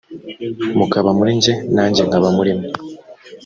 mukaba 0.77 1.09
muri 1.17 1.31
jye 1.43 1.53
nanjye 1.75 2.01
nkaba 2.07 2.27
muri 2.37 2.51
mwe 2.57 2.67